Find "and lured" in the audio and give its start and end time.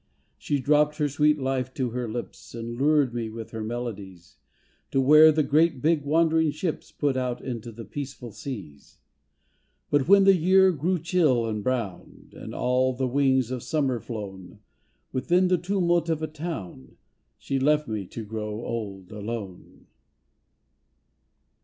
2.55-3.13